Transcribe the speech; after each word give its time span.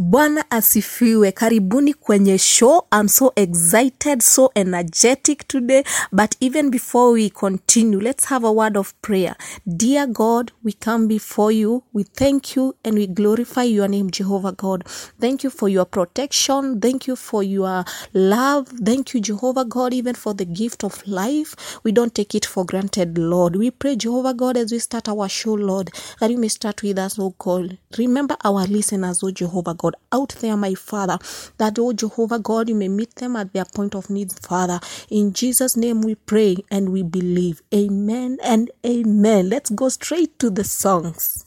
Bwana 0.00 0.50
asifiwe. 0.50 1.32
Karibuni 1.32 1.94
kwenye 1.94 2.38
show. 2.38 2.86
I'm 2.92 3.08
so 3.08 3.32
excited, 3.36 4.22
so 4.22 4.50
energetic 4.54 5.48
today. 5.48 5.82
But 6.12 6.36
even 6.40 6.70
before 6.70 7.10
we 7.12 7.30
continue, 7.30 8.00
let's 8.00 8.24
have 8.26 8.44
a 8.46 8.52
word 8.52 8.76
of 8.76 8.94
prayer. 9.02 9.34
Dear 9.66 10.06
God, 10.06 10.52
we 10.62 10.72
come 10.72 11.08
before 11.08 11.50
you. 11.50 11.82
We 11.92 12.04
thank 12.04 12.54
you 12.54 12.76
and 12.84 12.94
we 12.96 13.08
glorify 13.08 13.64
your 13.64 13.88
name, 13.88 14.10
Jehovah 14.12 14.52
God. 14.52 14.84
Thank 15.20 15.42
you 15.42 15.50
for 15.50 15.68
your 15.68 15.84
protection. 15.84 16.80
Thank 16.80 17.08
you 17.08 17.16
for 17.16 17.42
your 17.42 17.84
love. 18.14 18.68
Thank 18.68 19.14
you, 19.14 19.20
Jehovah 19.20 19.64
God, 19.64 19.92
even 19.92 20.14
for 20.14 20.32
the 20.32 20.44
gift 20.44 20.84
of 20.84 21.04
life. 21.08 21.80
We 21.82 21.90
don't 21.90 22.14
take 22.14 22.36
it 22.36 22.46
for 22.46 22.64
granted, 22.64 23.18
Lord. 23.18 23.56
We 23.56 23.72
pray, 23.72 23.96
Jehovah 23.96 24.34
God, 24.34 24.56
as 24.56 24.70
we 24.70 24.78
start 24.78 25.08
our 25.08 25.28
show, 25.28 25.54
Lord, 25.54 25.90
that 26.20 26.30
you 26.30 26.38
may 26.38 26.48
start 26.48 26.84
with 26.84 26.98
us, 27.00 27.18
oh 27.18 27.34
God. 27.36 27.78
Remember 27.98 28.36
our 28.44 28.64
listeners, 28.66 29.24
oh 29.24 29.32
Jehovah 29.32 29.74
God. 29.74 29.87
God, 29.88 29.96
out 30.12 30.34
there, 30.40 30.56
my 30.56 30.74
Father, 30.74 31.18
that, 31.58 31.78
oh 31.78 31.92
Jehovah 31.92 32.38
God, 32.38 32.68
you 32.68 32.74
may 32.74 32.88
meet 32.88 33.14
them 33.16 33.36
at 33.36 33.52
their 33.52 33.64
point 33.64 33.94
of 33.94 34.10
need, 34.10 34.32
Father. 34.32 34.80
In 35.10 35.32
Jesus' 35.32 35.76
name 35.76 36.02
we 36.02 36.14
pray 36.14 36.56
and 36.70 36.90
we 36.90 37.02
believe. 37.02 37.62
Amen 37.74 38.38
and 38.42 38.70
amen. 38.84 39.48
Let's 39.48 39.70
go 39.70 39.88
straight 39.88 40.38
to 40.40 40.50
the 40.50 40.64
songs. 40.64 41.46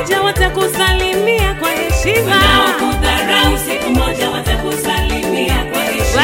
moja 0.00 0.22
watakusalimia 0.22 1.54
kwa 1.54 1.70
heshima, 1.70 2.36
wanaokudharau 2.36 3.58
siku 3.58 3.90
moja 3.90 4.30
watakusalimia 4.30 5.64
kwa 5.72 5.80
heshima, 5.82 6.18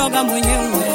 kujiroga 0.00 0.24
mwenyewe. 0.24 0.89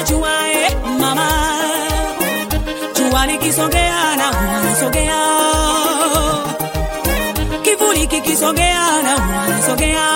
ajuae 0.00 0.62
eh, 0.66 0.76
mama. 1.00 1.28
Jua 2.94 3.26
likisongea 3.26 4.16
na 4.16 4.26
huanasogea 4.28 5.20
kivuli 7.62 8.06
kikisogea 8.06 9.02
na 9.02 9.14
huanasogea 9.14 10.06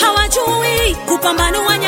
hawajui 0.00 0.94
kupambanua 1.08 1.78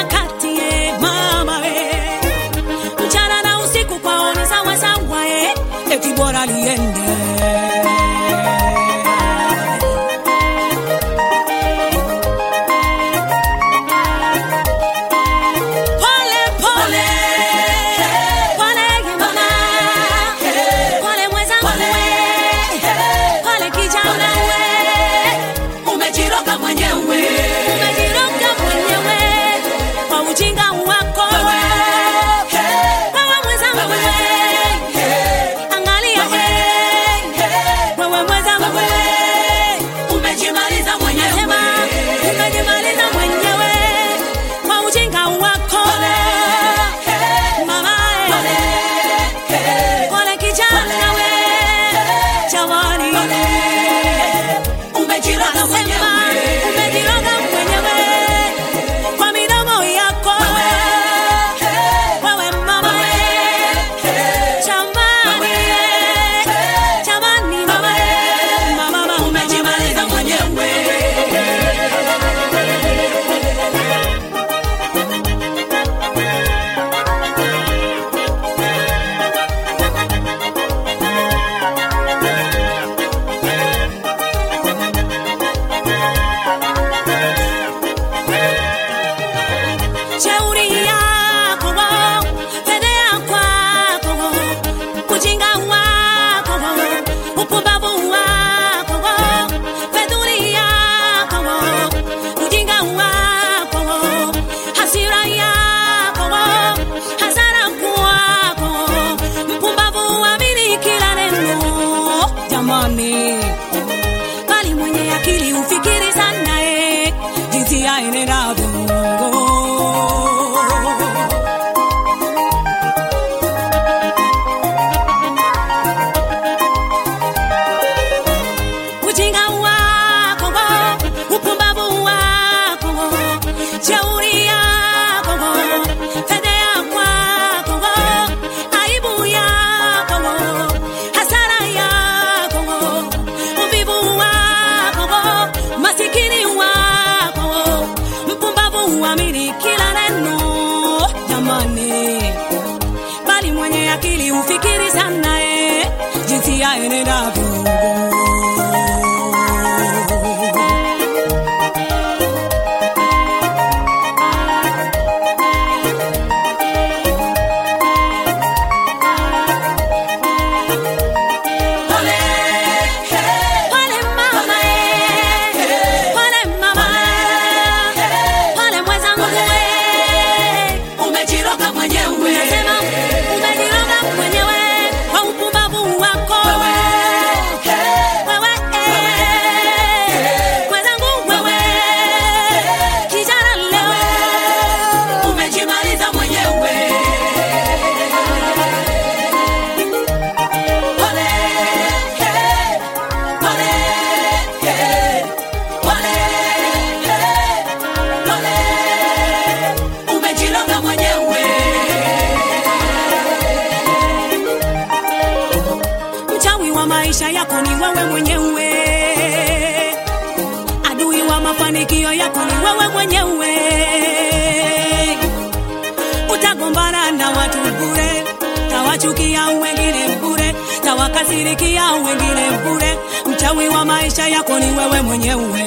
kuwashirikia 231.39 231.93
wengine 231.93 232.51
bure. 232.65 232.99
Mchawi 233.27 233.69
wa 233.69 233.85
maisha 233.85 234.29
yako 234.29 234.59
ni 234.59 234.67
wewe 234.71 235.03
mwenyewe. 235.03 235.65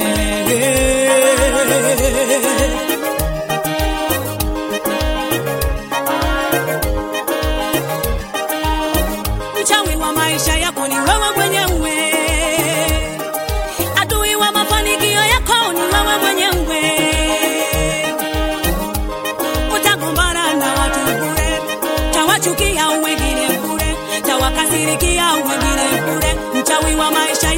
you 26.91 27.00
are 27.00 27.12
my 27.12 27.33
shadow. 27.33 27.50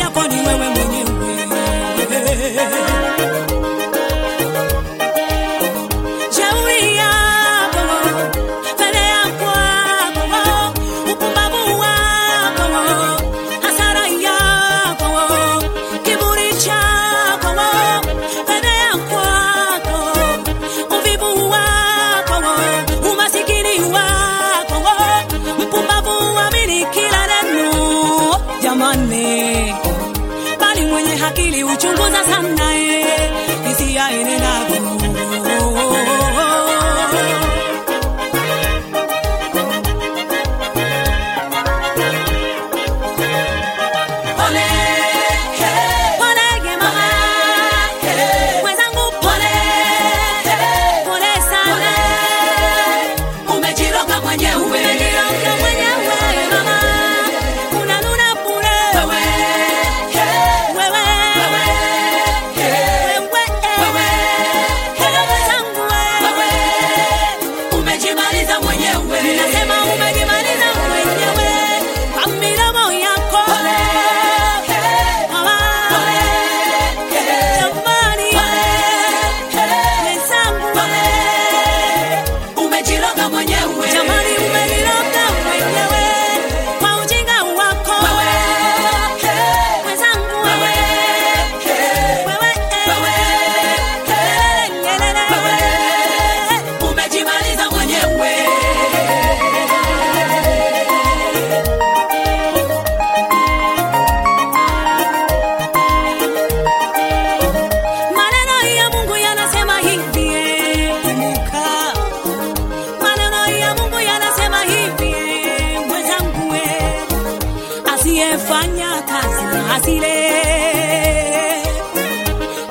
asiyefanya 118.03 118.89
kazi 119.07 119.45
asile, 119.75 120.15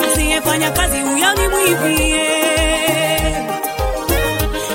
asiyefanya 0.04 0.70
kazi 0.70 1.00
huyo 1.00 1.32
ni 1.34 1.48
mwivi. 1.48 2.14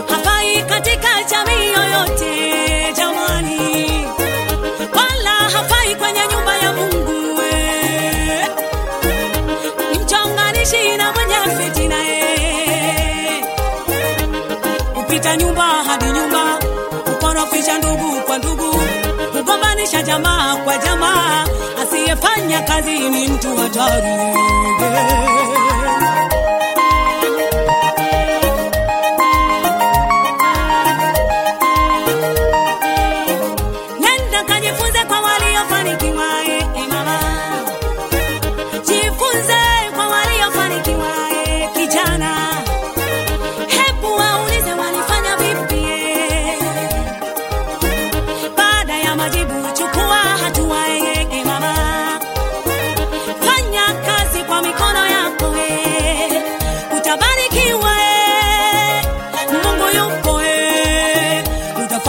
Hafai 0.09 0.63
katika 0.69 1.23
jamii 1.29 1.67
yoyote 1.67 2.33
jamani, 2.97 3.85
wala 4.95 5.29
hafai 5.29 5.95
kwenye 5.95 6.19
nyumba 6.31 6.57
ya 6.57 6.73
Mungu. 6.73 7.41
Ni 9.91 9.99
mchonganishi 9.99 10.97
nyumba 15.37 15.63
hadi 15.63 16.05
nyumba, 16.05 16.59
kukorofisha 17.05 17.77
ndugu 17.77 18.21
kwa 18.21 18.37
ndugu 18.37 18.75
Tunapambanisha 19.47 20.01
jamaa 20.01 20.55
kwa 20.55 20.77
jamaa, 20.77 21.45
asiyefanya 21.83 22.61
kazi 22.61 22.99
ni 23.09 23.27
mtu 23.27 23.55
hatari. 23.57 24.07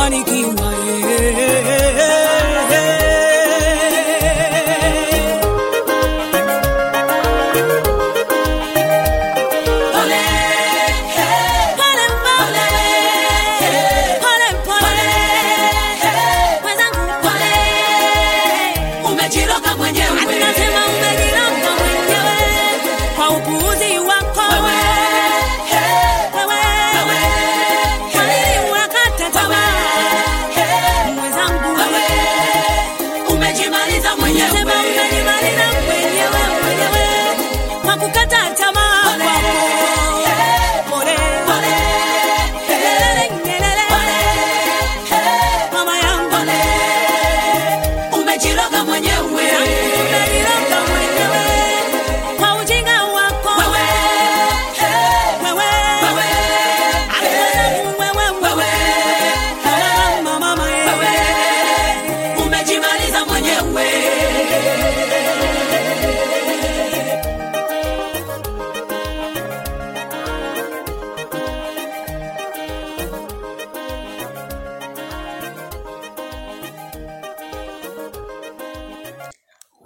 kufanikiwa 0.08 0.67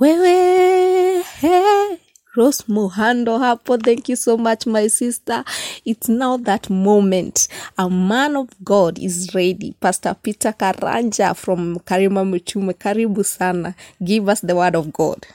wewe 0.03 1.23
hey. 1.41 1.97
Rose 2.35 2.65
Muhando 2.69 3.39
hapo. 3.39 3.79
Thank 3.79 4.09
you 4.09 4.17
so 4.17 4.37
much, 4.37 4.67
my 4.67 4.89
sister. 4.89 5.45
It's 5.85 6.09
now 6.09 6.39
that 6.39 6.71
moment. 6.71 7.49
A 7.79 7.89
man 7.91 8.37
of 8.37 8.49
God 8.65 8.99
is 8.99 9.35
ready. 9.35 9.75
Pastor 9.81 10.15
Peter 10.23 10.53
Karanja 10.53 11.35
from 11.37 11.79
Karima 11.81 12.25
Mchume. 12.25 12.73
Karibu 12.75 13.25
sana. 13.25 13.75
Give 14.03 14.29
us 14.29 14.41
the 14.41 14.55
word 14.57 14.75
of 14.77 14.93
God. 14.93 15.27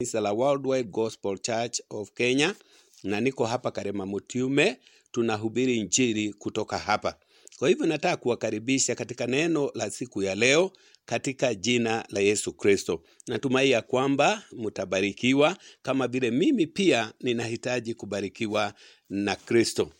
It's 0.00 0.14
a 0.14 0.34
Worldwide 0.34 0.92
Gospel 0.92 1.38
Church 1.38 1.80
of 1.90 2.10
Kenya 2.14 2.54
na 3.04 3.20
niko 3.20 3.46
hapa 3.46 3.70
Karima 3.70 4.06
Mutiume, 4.06 4.76
tunahubiri 5.12 5.76
injili 5.78 6.32
kutoka 6.32 6.78
hapa. 6.78 7.14
Kwa 7.58 7.68
hivyo 7.68 7.86
nataka 7.86 8.16
kuwakaribisha 8.16 8.94
katika 8.94 9.26
neno 9.26 9.70
la 9.74 9.90
siku 9.90 10.22
ya 10.22 10.34
leo 10.34 10.70
katika 11.06 11.54
jina 11.54 12.04
la 12.08 12.20
Yesu 12.20 12.52
Kristo. 12.52 13.02
Natumai 13.26 13.70
ya 13.70 13.82
kwamba 13.82 14.42
mtabarikiwa 14.52 15.56
kama 15.82 16.08
vile 16.08 16.30
mimi 16.30 16.66
pia 16.66 17.12
ninahitaji 17.20 17.94
kubarikiwa 17.94 18.74
na 19.10 19.36
Kristo. 19.36 19.90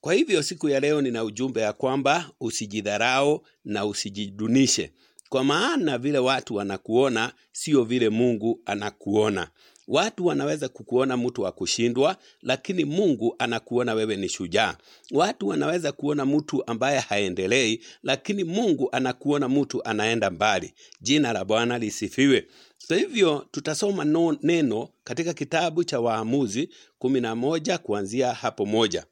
Kwa 0.00 0.14
hivyo 0.14 0.42
siku 0.42 0.68
ya 0.68 0.80
leo 0.80 1.00
nina 1.02 1.24
ujumbe 1.24 1.60
ya 1.60 1.72
kwamba 1.72 2.30
usijidharau 2.40 3.46
na 3.64 3.86
usijidunishe, 3.86 4.92
kwa 5.28 5.44
maana 5.44 5.98
vile 5.98 6.18
watu 6.18 6.54
wanakuona 6.54 7.32
sio 7.52 7.84
vile 7.84 8.08
Mungu 8.08 8.60
anakuona. 8.66 9.48
Watu 9.88 10.26
wanaweza 10.26 10.68
kukuona 10.68 11.16
mtu 11.16 11.42
wa 11.42 11.52
kushindwa, 11.52 12.16
lakini 12.42 12.84
Mungu 12.84 13.34
anakuona 13.38 13.94
wewe 13.94 14.16
ni 14.16 14.28
shujaa. 14.28 14.76
Watu 15.10 15.48
wanaweza 15.48 15.92
kuona 15.92 16.26
mtu 16.26 16.66
ambaye 16.66 16.98
haendelei, 16.98 17.80
lakini 18.02 18.44
Mungu 18.44 18.88
anakuona 18.92 19.48
mtu 19.48 19.84
anaenda 19.84 20.30
mbali. 20.30 20.74
Jina 21.00 21.32
la 21.32 21.44
Bwana 21.44 21.78
lisifiwe. 21.78 22.46
Kwa 22.88 22.96
hivyo 22.96 23.46
tutasoma 23.50 24.04
no, 24.04 24.36
neno 24.42 24.88
katika 25.04 25.34
kitabu 25.34 25.84
cha 25.84 26.00
Waamuzi 26.00 26.68
kumi 26.98 27.20
na 27.20 27.34
moja 27.36 27.78
kuanzia 27.78 28.32
hapo 28.34 28.66
moja. 28.66 29.06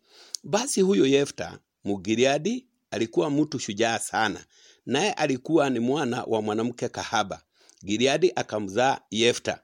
Basi 0.45 0.81
huyo 0.81 1.07
Yefta 1.07 1.59
Mugiliadi 1.85 2.67
alikuwa 2.91 3.31
mtu 3.31 3.59
shujaa 3.59 3.99
sana, 3.99 4.45
naye 4.87 5.13
alikuwa 5.13 5.71
ni 5.71 5.79
mwana 5.79 6.25
wa 6.25 6.43
mwanamke 6.43 6.89
kahaba. 6.89 7.43
Giliadi 7.85 8.33
akamzaa 8.37 8.99
Yefta. 9.11 9.61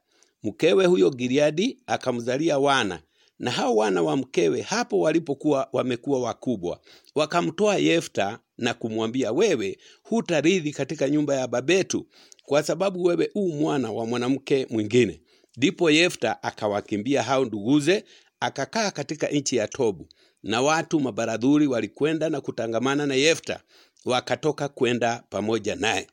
Mkewe 0.48 0.86
huyo 0.86 1.10
Gileadi 1.10 1.78
akamzalia 1.86 2.58
wana, 2.58 3.02
na 3.38 3.50
hao 3.50 3.76
wana 3.76 4.02
wa 4.02 4.16
mkewe 4.16 4.60
hapo 4.62 5.00
walipokuwa 5.00 5.68
wamekuwa 5.72 6.20
wakubwa, 6.20 6.80
wakamtoa 7.14 7.76
Yefta 7.76 8.38
na 8.58 8.74
kumwambia, 8.74 9.32
wewe 9.32 9.78
hutarithi 10.02 10.72
katika 10.72 11.08
nyumba 11.10 11.34
ya 11.34 11.48
babetu, 11.48 12.06
kwa 12.42 12.62
sababu 12.62 13.04
wewe 13.04 13.30
u 13.34 13.48
mwana 13.48 13.92
wa 13.92 14.06
mwanamke 14.06 14.66
mwingine. 14.70 15.20
Ndipo 15.56 15.90
Yefta 15.90 16.42
akawakimbia 16.42 17.22
hao 17.22 17.44
nduguze, 17.44 18.04
akakaa 18.40 18.90
katika 18.90 19.28
nchi 19.28 19.56
ya 19.56 19.68
Tobu, 19.68 20.08
na 20.42 20.62
watu 20.62 21.00
mabaradhuri 21.00 21.66
walikwenda 21.66 22.28
na 22.30 22.40
kutangamana 22.40 23.06
na 23.06 23.14
Yefta, 23.14 23.60
wakatoka 24.04 24.68
kwenda 24.68 25.22
pamoja 25.30 25.74
naye. 25.76 26.06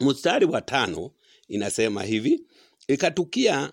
Mstari 0.00 0.46
wa 0.46 0.60
tano 0.60 1.10
inasema 1.48 2.02
hivi: 2.02 2.42
ikatukia 2.88 3.72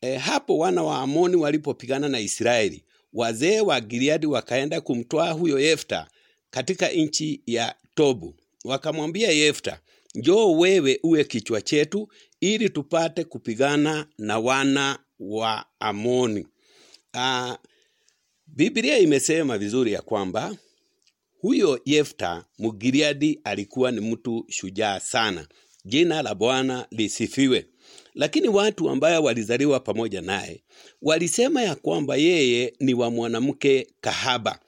e, 0.00 0.16
hapo 0.16 0.58
wana 0.58 0.82
wa 0.82 0.98
Amoni 0.98 1.36
walipopigana 1.36 2.08
na 2.08 2.20
Israeli, 2.20 2.84
wazee 3.12 3.60
wa 3.60 3.80
Gileadi 3.80 4.26
wakaenda 4.26 4.80
kumtwaa 4.80 5.30
huyo 5.30 5.58
Yefta 5.58 6.08
katika 6.50 6.88
nchi 6.88 7.42
ya 7.46 7.74
Tobu, 7.94 8.34
wakamwambia 8.64 9.30
Yefta, 9.32 9.80
njoo 10.14 10.52
wewe 10.56 11.00
uwe 11.02 11.24
kichwa 11.24 11.60
chetu, 11.62 12.08
ili 12.40 12.70
tupate 12.70 13.24
kupigana 13.24 14.06
na 14.18 14.38
wana 14.38 14.98
wa 15.20 15.66
Amoni. 15.80 16.46
Ah, 17.14 17.58
Biblia 18.46 18.98
imesema 18.98 19.58
vizuri 19.58 19.92
ya 19.92 20.02
kwamba 20.02 20.56
huyo 21.40 21.80
Yefta 21.84 22.44
Mgiriadi 22.58 23.40
alikuwa 23.44 23.90
ni 23.90 24.00
mtu 24.00 24.44
shujaa 24.48 25.00
sana. 25.00 25.48
Jina 25.84 26.22
la 26.22 26.34
Bwana 26.34 26.86
lisifiwe. 26.90 27.66
Lakini 28.18 28.48
watu 28.48 28.90
ambayo 28.90 29.22
walizaliwa 29.22 29.80
pamoja 29.80 30.20
naye 30.20 30.62
walisema 31.02 31.62
ya 31.62 31.74
kwamba 31.74 32.16
yeye 32.16 32.74
ni 32.80 32.94
wa 32.94 33.10
mwanamke 33.10 33.86
kahaba. 34.00 34.58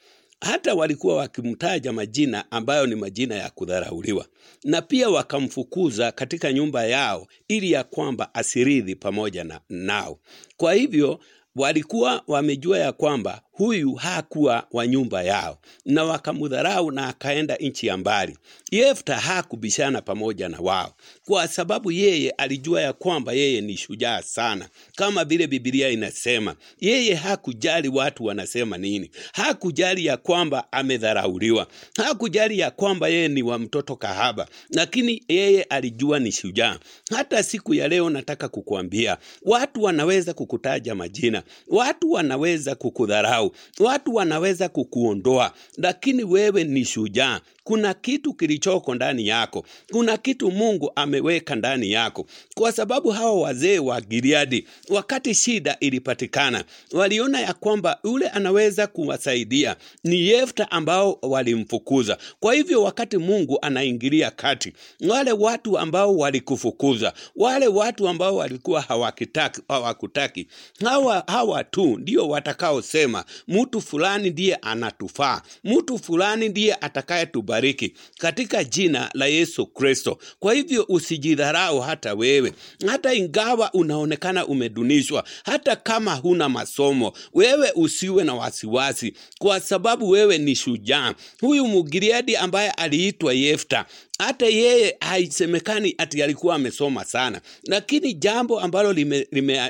Hata 0.40 0.74
walikuwa 0.74 1.16
wakimtaja 1.16 1.92
majina 1.92 2.50
ambayo 2.50 2.86
ni 2.86 2.94
majina 2.94 3.34
ya 3.34 3.50
kudharauliwa, 3.50 4.26
na 4.64 4.82
pia 4.82 5.10
wakamfukuza 5.10 6.12
katika 6.12 6.52
nyumba 6.52 6.84
yao 6.86 7.26
ili 7.48 7.72
ya 7.72 7.84
kwamba 7.84 8.34
asiridhi 8.34 8.94
pamoja 8.94 9.44
na 9.44 9.60
nao. 9.68 10.18
Kwa 10.56 10.74
hivyo 10.74 11.20
walikuwa 11.56 12.22
wamejua 12.26 12.78
ya 12.78 12.92
kwamba 12.92 13.42
huyu 13.60 13.94
hakuwa 13.94 14.66
wa 14.72 14.86
nyumba 14.86 15.22
yao, 15.22 15.58
na 15.84 16.04
wakamdharau 16.04 16.90
na 16.90 17.08
akaenda 17.08 17.56
nchi 17.56 17.86
ya 17.86 17.96
mbali. 17.96 18.38
Yefta 18.70 19.16
hakubishana 19.16 20.02
pamoja 20.02 20.48
na 20.48 20.58
wao, 20.60 20.94
kwa 21.24 21.48
sababu 21.48 21.92
yeye 21.92 22.30
alijua 22.30 22.80
ya 22.82 22.92
kwamba 22.92 23.32
yeye 23.32 23.60
ni 23.60 23.76
shujaa 23.76 24.22
sana, 24.22 24.68
kama 24.96 25.24
vile 25.24 25.46
Biblia 25.46 25.88
inasema. 25.88 26.54
Yeye 26.80 27.14
hakujali 27.14 27.88
watu 27.88 28.24
wanasema 28.24 28.78
nini, 28.78 29.10
hakujali 29.32 30.06
ya 30.06 30.16
kwamba 30.16 30.72
amedharauliwa, 30.72 31.66
hakujali 31.96 32.58
ya 32.58 32.70
kwamba 32.70 33.08
yeye 33.08 33.28
ni 33.28 33.42
wa 33.42 33.58
mtoto 33.58 33.96
kahaba, 33.96 34.48
lakini 34.70 35.22
yeye 35.28 35.62
alijua 35.62 36.18
ni 36.18 36.32
shujaa. 36.32 36.78
Hata 37.10 37.42
siku 37.42 37.74
ya 37.74 37.88
leo 37.88 38.10
nataka 38.10 38.48
kukuambia, 38.48 39.16
watu 39.42 39.82
wanaweza 39.82 40.34
kukutaja 40.34 40.94
majina, 40.94 41.42
watu 41.68 42.12
wanaweza 42.12 42.74
kukudharau, 42.74 43.49
watu 43.80 44.14
wanaweza 44.14 44.68
kukuondoa, 44.68 45.52
lakini 45.76 46.24
wewe 46.24 46.64
ni 46.64 46.84
shujaa. 46.84 47.40
Kuna 47.64 47.94
kitu 47.94 48.34
kilichoko 48.34 48.94
ndani 48.94 49.26
yako, 49.26 49.64
kuna 49.92 50.16
kitu 50.16 50.50
Mungu 50.50 50.92
ameweka 50.96 51.54
ndani 51.54 51.90
yako, 51.90 52.26
kwa 52.54 52.72
sababu 52.72 53.08
hawa 53.10 53.40
wazee 53.40 53.78
wa 53.78 54.00
giliadi 54.00 54.66
wakati 54.88 55.34
shida 55.34 55.76
ilipatikana, 55.80 56.64
waliona 56.92 57.40
ya 57.40 57.54
kwamba 57.54 57.98
yule 58.04 58.28
anaweza 58.28 58.86
kuwasaidia. 58.86 59.76
Ni 60.04 60.20
Yefta 60.28 60.70
ambao 60.70 61.18
walimfukuza. 61.22 62.18
Kwa 62.40 62.54
hivyo 62.54 62.82
wakati 62.82 63.16
Mungu 63.16 63.58
anaingilia 63.62 64.30
kati, 64.30 64.72
wale 65.08 65.32
watu 65.32 65.78
ambao 65.78 66.16
walikufukuza, 66.16 67.12
wale 67.36 67.66
watu 67.66 68.08
ambao 68.08 68.36
walikuwa 68.36 68.80
hawakitaki, 68.80 69.60
hawakutaki, 69.68 70.46
hawa, 70.84 71.24
hawa 71.26 71.64
tu 71.64 71.98
ndio 71.98 72.28
watakaosema 72.28 73.24
mtu 73.48 73.80
fulani 73.80 74.30
ndiye 74.30 74.54
anatufaa, 74.54 75.42
mtu 75.64 75.98
fulani 75.98 76.48
ndiye 76.48 76.74
atakayetubariki 77.54 77.92
katika 78.18 78.64
jina 78.64 79.10
la 79.14 79.26
Yesu 79.26 79.66
Kristo. 79.66 80.18
Kwa 80.38 80.54
hivyo 80.54 80.84
usijidharau 80.88 81.80
hata 81.80 82.14
wewe, 82.14 82.52
hata 82.86 83.14
ingawa 83.14 83.72
unaonekana 83.72 84.46
umedunishwa, 84.46 85.24
hata 85.44 85.76
kama 85.76 86.14
huna 86.14 86.48
masomo, 86.48 87.12
wewe 87.34 87.72
usiwe 87.74 88.24
na 88.24 88.34
wasiwasi, 88.34 89.12
kwa 89.38 89.60
sababu 89.60 90.08
wewe 90.08 90.38
ni 90.38 90.54
shujaa. 90.54 91.14
Huyu 91.40 91.66
Mugiriadi 91.66 92.36
ambaye 92.36 92.70
aliitwa 92.70 93.32
Yefta 93.34 93.86
hata 94.20 94.46
yeye 94.46 94.96
haisemekani 95.00 95.94
ati 95.98 96.22
alikuwa 96.22 96.54
amesoma 96.54 97.04
sana, 97.04 97.40
lakini 97.64 98.14
jambo 98.14 98.60
ambalo 98.60 98.92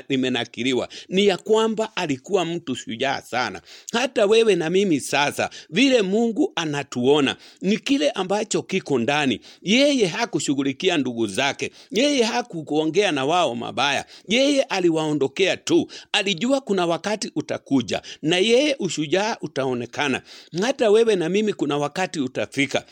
limenakiliwa 0.09 0.85
lime, 0.87 1.07
lime 1.09 1.21
ni 1.21 1.27
ya 1.27 1.37
kwamba 1.37 1.95
alikuwa 1.95 2.45
mtu 2.45 2.75
shujaa 2.75 3.21
sana. 3.21 3.61
Hata 3.93 4.25
wewe 4.25 4.55
na 4.55 4.69
mimi 4.69 4.99
sasa, 4.99 5.49
vile 5.69 6.01
Mungu 6.01 6.51
anatuona 6.55 7.35
ni 7.61 7.77
kile 7.77 8.09
ambacho 8.11 8.61
kiko 8.61 8.99
ndani. 8.99 9.39
Yeye 9.61 10.05
hakushughulikia 10.05 10.97
ndugu 10.97 11.27
zake, 11.27 11.71
yeye 11.91 12.23
hakuongea 12.23 13.11
na 13.11 13.25
wao 13.25 13.55
mabaya, 13.55 14.05
yeye 14.27 14.63
aliwaondokea 14.63 15.57
tu. 15.57 15.87
Alijua 16.11 16.61
kuna 16.61 16.85
wakati 16.85 17.31
utakuja 17.35 18.01
na 18.21 18.37
yeye 18.37 18.75
ushujaa 18.79 19.37
utaonekana. 19.41 20.21
Hata 20.61 20.89
wewe 20.89 21.15
na 21.15 21.29
mimi 21.29 21.53
kuna 21.53 21.77
wakati 21.77 22.19
utafika 22.19 22.85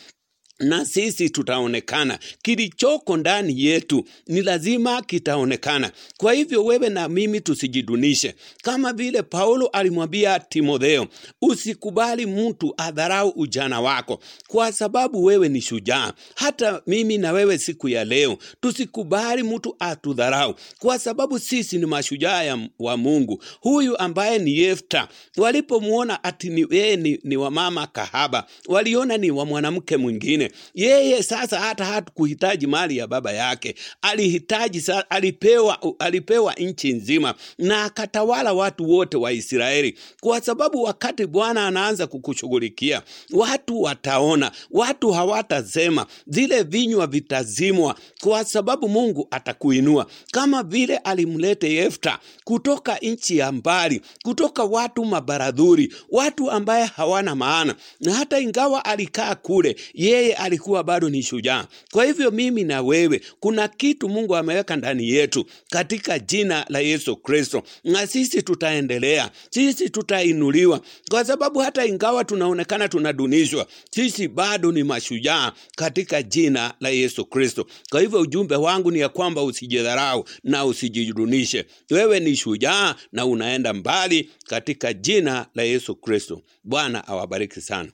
na 0.60 0.86
sisi 0.86 1.30
tutaonekana. 1.30 2.19
Kilichoko 2.41 3.17
ndani 3.17 3.63
yetu 3.63 4.06
ni 4.28 4.41
lazima 4.41 5.02
kitaonekana. 5.02 5.91
Kwa 6.17 6.34
hivyo 6.34 6.65
wewe 6.65 6.89
na 6.89 7.10
mimi 7.10 7.41
tusijidunishe, 7.41 8.36
kama 8.63 8.93
vile 8.93 9.22
Paulo 9.24 9.67
alimwambia 9.67 10.39
Timotheo, 10.39 11.08
usikubali 11.41 12.26
mtu 12.26 12.74
adharau 12.78 13.30
ujana 13.30 13.82
wako, 13.82 14.19
kwa 14.48 14.72
sababu 14.72 15.24
wewe 15.24 15.50
ni 15.50 15.62
shujaa. 15.62 16.13
Hata 16.36 16.82
mimi 16.88 17.17
na 17.17 17.32
wewe 17.32 17.58
siku 17.58 17.89
ya 17.89 18.06
leo 18.06 18.38
tusikubali 18.62 19.43
mtu 19.43 19.76
atudharau, 19.80 20.56
kwa 20.80 21.00
sababu 21.00 21.39
sisi 21.39 21.78
ni 21.78 21.86
mashujaa 21.86 22.58
wa 22.80 22.98
Mungu. 22.98 23.43
Huyu 23.62 23.98
ambaye 23.98 24.39
ni 24.39 24.58
Yefta, 24.58 25.08
walipomwona 25.38 26.24
ati 26.24 26.50
ni 26.50 26.65
ni, 26.98 27.19
ni 27.24 27.38
wa 27.38 27.52
mama 27.52 27.88
kahaba, 27.88 28.48
waliona 28.67 29.17
ni 29.17 29.32
wa 29.32 29.45
mwanamke 29.45 29.98
mwingine 29.98 30.48
Yeye 30.73 31.23
sasa 31.23 31.59
hata 31.59 31.85
hatukuhitaji 31.85 32.67
mali 32.67 32.97
ya 32.97 33.07
baba 33.07 33.31
yake, 33.31 33.75
alihitaji 34.01 34.83
alipewa, 35.09 35.77
alipewa 35.99 36.53
nchi 36.53 36.93
nzima 36.93 37.35
na 37.57 37.83
akatawala 37.83 38.53
watu 38.53 38.89
wote 38.89 39.17
wa 39.17 39.31
Israeli, 39.31 39.97
kwa 40.21 40.41
sababu 40.41 40.83
wakati 40.83 41.25
Bwana 41.25 41.67
anaanza 41.67 42.07
kukushughulikia 42.07 43.01
watu 43.33 43.81
wataona, 43.81 44.51
watu 44.71 45.12
hawatasema, 45.12 46.05
zile 46.27 46.63
vinywa 46.63 47.07
vitazimwa, 47.07 47.95
kwa 48.21 48.45
sababu 48.45 48.89
Mungu 48.89 49.27
atakuinua. 49.31 50.05
Kama 50.31 50.63
vile 50.63 50.97
alimlete 50.97 51.73
Yefta 51.73 52.19
kutoka 52.43 52.97
nchi 52.97 53.38
ya 53.38 53.51
mbali, 53.51 54.01
kutoka 54.23 54.63
watu 54.63 55.05
mabaradhuri, 55.05 55.93
watu 56.09 56.51
ambaye 56.51 56.85
hawana 56.85 57.35
maana, 57.35 57.75
na 57.99 58.13
hata 58.13 58.39
ingawa 58.39 58.85
alikaa 58.85 59.35
kule, 59.35 59.75
yeye 59.93 60.35
alikuwa 60.39 60.84
bado 60.84 61.10
ni 61.10 61.23
shujaa. 61.23 61.67
Kwa 61.91 62.06
hivyo 62.06 62.32
mimi 62.32 62.63
na 62.63 62.82
wewe, 62.82 63.21
kuna 63.39 63.67
kitu 63.67 64.10
Mungu 64.10 64.36
ameweka 64.36 64.75
ndani 64.75 65.10
yetu 65.10 65.45
katika 65.69 66.19
jina 66.19 66.65
la 66.69 66.80
Yesu 66.80 67.15
Kristo, 67.17 67.63
na 67.84 68.08
sisi 68.08 68.41
tutaendelea, 68.43 69.32
sisi 69.49 69.89
tutainuliwa, 69.89 70.82
kwa 71.10 71.25
sababu 71.25 71.60
hata 71.60 71.86
ingawa 71.86 72.25
tunaonekana 72.25 72.88
tunadunishwa, 72.89 73.67
sisi 73.91 74.28
bado 74.28 74.71
ni 74.71 74.84
mashujaa 74.84 75.52
katika 75.75 76.23
jina 76.23 76.73
la 76.80 76.89
Yesu 76.89 77.25
Kristo. 77.25 77.65
Kwa 77.89 78.02
hivyo 78.02 78.19
ujumbe 78.21 78.56
wangu 78.56 78.91
ni 78.91 78.99
ya 78.99 79.10
kwamba 79.10 79.43
usijidharau 79.43 80.25
na 80.43 80.65
usijidunishe. 80.65 81.65
Wewe 81.91 82.19
ni 82.19 82.36
shujaa 82.36 82.95
na 83.12 83.25
unaenda 83.25 83.73
mbali 83.73 84.30
katika 84.47 84.93
jina 84.93 85.45
la 85.56 85.63
Yesu 85.63 85.95
Kristo. 85.95 86.41
Bwana 86.63 87.08
awabariki 87.08 87.62
sana. 87.62 87.89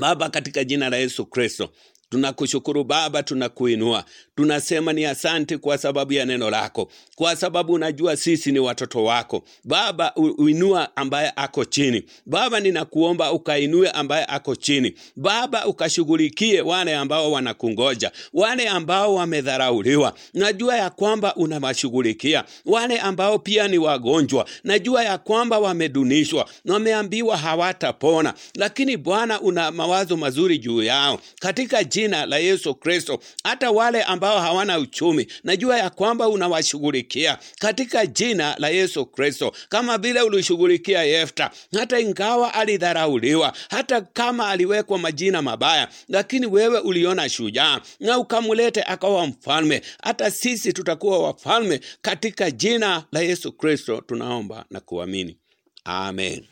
Baba, 0.00 0.28
katika 0.30 0.64
jina 0.64 0.90
la 0.90 0.96
Yesu 0.96 1.26
Kristo 1.26 1.70
tunakushukuru 2.08 2.84
Baba, 2.84 3.22
tunakuinua, 3.22 4.04
tunasema 4.36 4.92
ni 4.92 5.04
asante 5.04 5.58
kwa 5.58 5.78
sababu 5.78 6.12
ya 6.12 6.24
neno 6.26 6.50
lako, 6.50 6.88
kwa 7.14 7.36
sababu 7.36 7.72
unajua 7.72 8.16
sisi 8.16 8.52
ni 8.52 8.58
watoto 8.58 9.04
wako 9.04 9.42
Baba. 9.64 10.12
Uinua 10.38 10.96
ambaye 10.96 11.32
ako 11.36 11.64
chini 11.64 12.02
Baba, 12.26 12.60
ninakuomba 12.60 13.32
ukainue 13.32 13.90
ambaye 13.90 14.24
ako 14.28 14.56
chini 14.56 14.94
Baba, 15.16 15.66
ukashughulikie 15.66 16.60
wale 16.60 16.94
ambao 16.96 17.32
wanakungoja, 17.32 18.12
wale 18.32 18.68
ambao 18.68 19.14
wamedharauliwa. 19.14 20.14
Najua 20.34 20.76
ya 20.76 20.90
kwamba 20.90 21.34
unawashughulikia 21.34 22.44
wale 22.64 22.98
ambao 22.98 23.38
pia 23.38 23.68
ni 23.68 23.78
wagonjwa, 23.78 24.46
najua 24.64 25.04
ya 25.04 25.18
kwamba 25.18 25.58
wamedunishwa, 25.58 26.48
wameambiwa 26.66 27.36
hawatapona, 27.36 28.34
lakini 28.54 28.96
Bwana 28.96 29.40
una 29.40 29.70
mawazo 29.70 30.16
mazuri 30.16 30.58
juu 30.58 30.82
yao 30.82 31.20
katika 31.40 31.84
jina 31.84 32.26
la 32.26 32.38
Yesu 32.38 32.74
Kristo. 32.74 33.18
Hata 33.44 33.70
wale 33.70 34.02
ambao 34.02 34.25
hawana 34.30 34.78
uchumi, 34.78 35.26
najua 35.44 35.78
ya 35.78 35.90
kwamba 35.90 36.28
unawashughulikia 36.28 37.38
katika 37.58 38.06
jina 38.06 38.54
la 38.58 38.68
Yesu 38.68 39.06
Kristo, 39.06 39.52
kama 39.68 39.98
vile 39.98 40.22
ulishughulikia 40.22 41.02
Yefta, 41.02 41.50
hata 41.78 42.00
ingawa 42.00 42.54
alidharauliwa, 42.54 43.52
hata 43.70 44.00
kama 44.00 44.48
aliwekwa 44.48 44.98
majina 44.98 45.42
mabaya, 45.42 45.88
lakini 46.08 46.46
wewe 46.46 46.78
uliona 46.80 47.28
shujaa 47.28 47.80
na 48.00 48.18
ukamulete 48.18 48.82
akawa 48.82 49.26
mfalme. 49.26 49.82
Hata 50.02 50.30
sisi 50.30 50.72
tutakuwa 50.72 51.18
wafalme 51.18 51.80
katika 52.02 52.50
jina 52.50 53.04
la 53.12 53.20
Yesu 53.20 53.52
Kristo, 53.52 54.02
tunaomba 54.06 54.64
na 54.70 54.80
kuamini, 54.80 55.36
amen. 55.84 56.44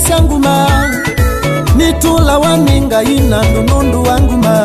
Misyanguma 0.00 0.66
nitula 1.76 2.38
waninga 2.38 3.02
ina 3.02 3.42
nunundu 3.52 4.02
wanguma. 4.02 4.56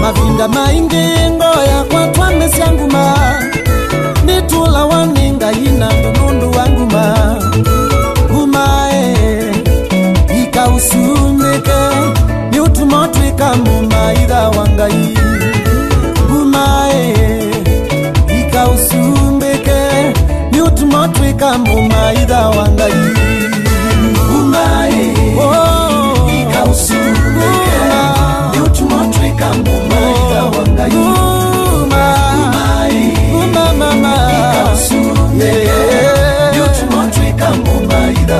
Mavinda 0.00 0.48
maingi 0.48 1.30
ngoya 1.30 1.84
kwatwa 1.90 2.30
misyanguma 2.30 3.14
nitula 4.24 4.84
waninga 4.86 5.52
ina 5.52 5.88
nunundu 5.92 6.50
wanguma. 6.58 7.36
Gumae 8.30 9.44
ikausumike 10.42 11.80
ni 12.50 12.60
utumotwika 12.60 13.54
mumaitha 13.56 14.48
wangai. 14.48 15.18
Gumae 16.30 17.14
ikausumbike 18.40 19.80
ni 20.52 20.60
utumotwika 20.60 21.58
mumaitha 21.58 22.48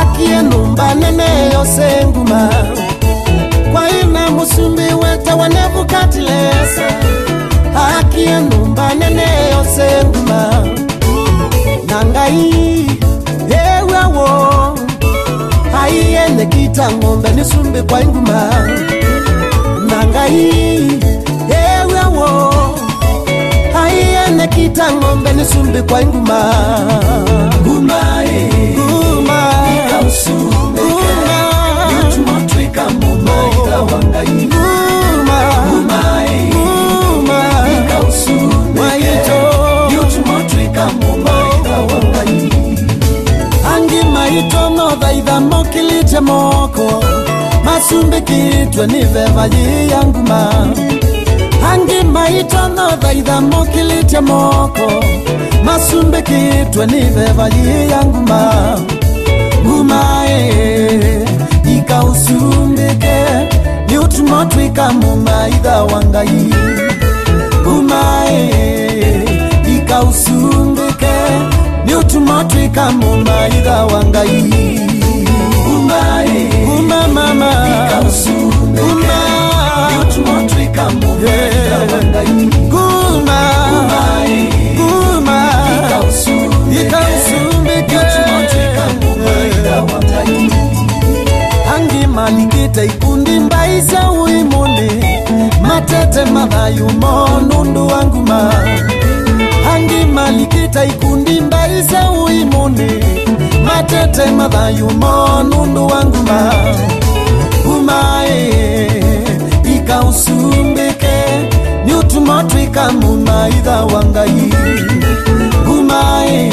akie 0.00 0.42
numba 0.42 0.94
nene 0.94 1.24
yose 1.54 2.06
nguma. 2.06 2.48
Kwa 3.72 3.90
ina 3.90 4.30
musumbi 4.30 4.82
weta 4.82 5.36
wa 5.36 5.48
nebukatilesa 5.48 6.86
akie 7.98 8.40
numba 8.40 8.94
nene 8.94 9.22
yose 9.52 10.04
nguma. 10.04 10.64
Na 11.88 12.04
ngai 12.04 12.86
ewewo 13.50 14.78
aiene 15.82 16.46
kita 16.46 16.92
ng'ombe 16.92 17.30
ni 17.30 17.44
sumbi 17.44 17.82
kwa 17.82 18.00
inguma 18.02 18.50
na 19.88 20.04
kita 24.74 24.90
ng'ombe 24.90 25.30
ni 25.32 25.44
sumbi 25.44 25.82
kwa 25.86 26.02
inguma 26.02 26.40
gumae 27.62 28.74
guma 28.74 29.38
ikausumbike 29.70 31.14
yutumotwika 31.94 32.82
mumaitha 32.90 33.76
wa 33.86 33.98
ngai 34.04 34.48
guma 34.50 35.38
gumae 35.70 36.50
guma 36.50 37.38
ikausumbike 37.70 39.38
yutumotwika 39.94 40.86
mumaitha 41.00 41.76
wa 41.78 41.98
ngai 42.10 42.50
angi 43.74 44.00
maito 44.14 44.70
no 44.70 44.90
thaitha 45.00 45.40
mokilite 45.40 46.20
moko. 46.20 47.04
Masumbikitwe 47.64 48.86
ni 48.86 49.04
veva 49.04 49.46
yiyanguma 49.46 50.50
angi 50.50 51.23
maito 51.82 52.68
no 52.68 52.96
thaitha 53.00 53.40
mokilite 53.40 54.20
moko. 54.20 55.02
Masumbikitwe 55.64 56.86
ni 56.86 57.00
veva 57.00 57.48
yiyanguma 57.48 58.78
ngumae 59.64 61.24
ikausumbike 61.76 63.16
ni 63.88 63.98
utumotwika 63.98 64.92
mumaitha 64.92 65.84
wa 65.84 66.04
ngai 66.04 66.54
ngumae 67.60 68.50
ikausumbike 69.76 71.14
ni 71.86 71.94
utumotwika 71.94 72.90
mumaitha 72.90 73.84
wa 73.86 74.04
malikite 92.74 92.84
ikundi 92.96 93.30
mbaisa 93.40 94.10
uimuni 94.12 94.90
matete 95.62 96.24
mathayu 96.24 96.88
mo 97.00 97.28
nundu 97.48 97.86
wa 97.86 98.04
nguma. 98.04 98.52
Angi 99.74 100.04
malikita 100.12 100.84
ikundi 100.84 101.40
mbaisa 101.40 102.10
uimuni 102.10 102.90
matete 103.64 104.30
mathayu 104.30 104.90
mo 104.90 105.42
nundu 105.42 105.86
wa 105.86 106.04
nguma. 106.04 106.52
Umae 107.64 108.90
ikausumbike 109.76 111.16
ni 111.84 111.94
utumotwika 111.94 112.92
mumaitha 112.92 113.84
wa 113.84 114.04
ngai 114.04 114.52
umae 115.78 116.52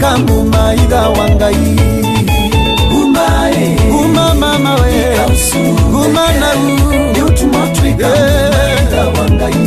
tumotwika 0.00 0.16
mumaitha 0.18 1.08
wa 1.08 1.30
ngai 1.30 1.76
guma 3.90 4.34
mama 4.34 4.74
we. 4.74 5.16
Guma 5.90 6.24
nau 6.40 6.64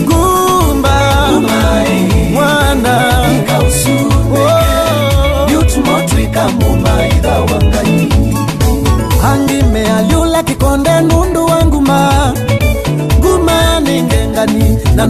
gumba. 0.10 0.96
Mwana. 2.34 2.96
Hangime 9.22 9.92
aliula 9.92 10.44
kikonde 10.44 11.02
nundu 11.02 11.46
wa 11.46 11.66
nguma. 11.66 12.34
Nguma 13.20 13.80
ningengani 13.80 14.78
na 14.96 15.08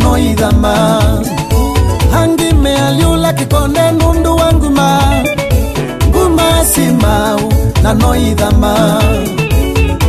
simau 7.94 8.00
na 8.00 8.08
noithama 8.08 9.02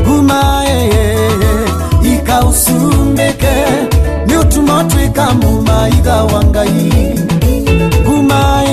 nguma 0.01 0.43
ee 0.67 1.29
ikausumbike 2.17 3.57
ni 4.27 4.37
utumotwika 4.37 5.33
mumaitha 5.33 6.25
wa 6.25 6.45
ngai 6.45 6.91
nguma 8.03 8.65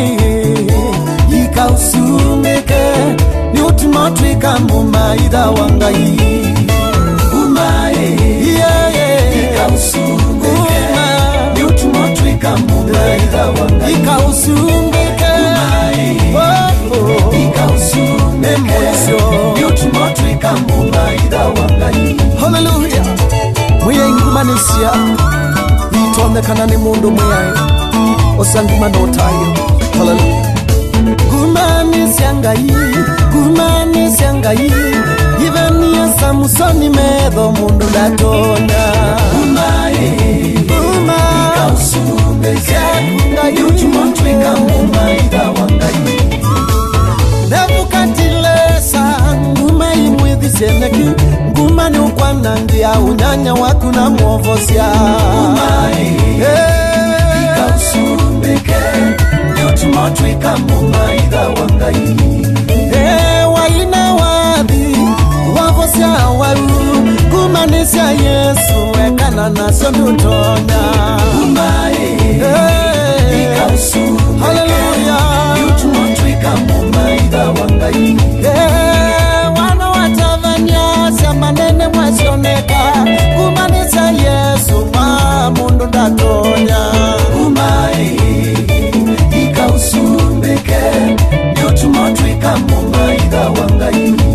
haleluya 22.40 23.04
muyengumanisia 23.84 24.92
itondekanani 26.12 26.78
mundu 26.78 27.12
muyayo 27.12 27.56
osangumanotayo 28.40 29.48
haleluya 29.98 30.42
gumanisia 31.32 32.34
ngai 32.34 32.72
gumanisia 33.32 34.34
ngai. 34.34 34.72
Ivenia 35.48 36.14
samusoni 36.20 36.90
medho 36.90 37.52
mundu 37.52 37.86
ndatonda. 37.90 38.94
Umae 39.44 40.14
umae 40.68 41.48
ikausumbezia 41.54 42.82
ngai. 43.34 43.64
Uchumotwika 43.64 44.52
mumaidha 44.56 45.44
wa 45.44 45.72
ngai. 45.72 46.21
Ukwanangia 53.12 53.32
unyanya 53.32 53.54
waku 53.54 53.92
na 53.92 54.10
mwovosya 54.10 54.86
waina 63.54 64.14
wathi 64.14 64.96
wavosya 65.56 66.08
waru. 66.40 66.72
Kumanisya 67.32 68.12
yesu 68.12 68.92
wekana 68.98 69.50
nasyo 69.50 69.92
ndutonya 69.92 70.82
wana 77.62 78.91
mundu 85.52 85.86
ndatonya. 85.86 86.92
Wakwata 93.82 94.31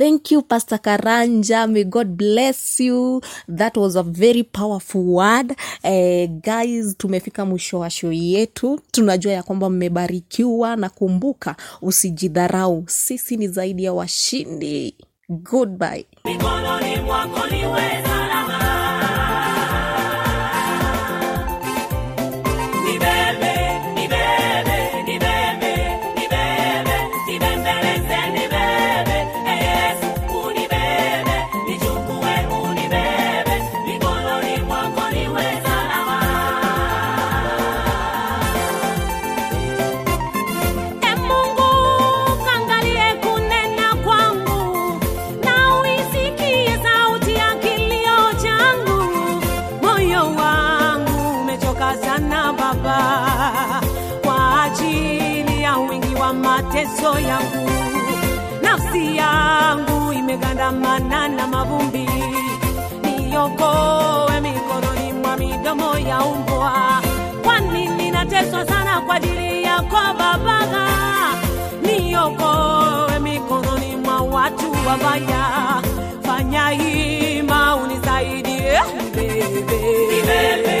Thank 0.00 0.30
you, 0.30 0.40
Pastor 0.40 0.78
Karanja. 0.78 1.66
May 1.70 1.84
God 1.84 2.16
bless 2.16 2.80
you. 2.80 3.20
That 3.46 3.76
was 3.76 3.96
a 3.96 4.02
very 4.02 4.42
powerful 4.44 5.02
word. 5.04 5.54
Eh, 5.84 6.26
guys, 6.42 6.96
tumefika 6.96 7.44
mwisho 7.44 7.78
wa 7.78 7.90
show 7.90 8.12
yetu. 8.12 8.80
Tunajua 8.90 9.32
ya 9.32 9.42
kwamba 9.42 9.70
mmebarikiwa 9.70 10.76
na 10.76 10.88
kumbuka, 10.88 11.56
usijidharau. 11.82 12.84
Sisi 12.86 13.36
ni 13.36 13.48
zaidi 13.48 13.84
ya 13.84 13.92
washindi. 13.92 14.94
Goodbye. 15.28 16.06
mikononi 16.24 16.96
mwako 17.00 17.46
niwe 17.46 18.02
imegandamana 60.70 61.28
na 61.28 61.46
mavumbi, 61.46 62.06
niokoe 63.02 64.40
mikononi 64.40 65.12
mwa 65.12 65.36
midomo 65.36 65.98
ya 65.98 66.22
umbwa. 66.22 67.02
Kwani 67.44 67.88
ninateswa 67.88 68.66
sana 68.66 69.00
kwa 69.00 69.14
ajili 69.14 69.62
yako 69.62 69.96
Baba, 70.18 70.60
niokoe 71.82 73.18
mikononi 73.18 73.96
mwa 73.96 74.20
watu 74.20 74.72
wabaya, 74.86 75.82
fanya 76.22 76.68
hima 76.68 77.76
unisaidie 77.76 78.80
nibebe, 79.14 80.79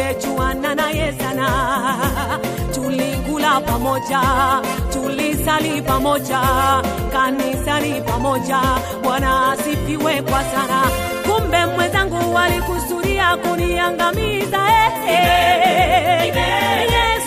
tuliyejuana 0.00 0.74
naye 0.74 1.12
sana, 1.18 1.48
tulikula 2.74 3.60
pamoja, 3.60 4.20
tulisali 4.92 5.82
pamoja, 5.82 6.40
kanisani 7.12 8.00
pamoja. 8.02 8.60
Bwana 9.02 9.52
asifiwe 9.52 10.22
kwa 10.22 10.44
sana. 10.44 10.82
Kumbe 11.26 11.66
mwenzangu 11.66 12.34
walikusudia 12.34 13.36
kuniangamiza, 13.36 14.58
eh, 14.68 14.92
eh, 15.08 15.56
eh, 15.64 16.26
eh, 16.26 16.86
eh, 16.86 17.26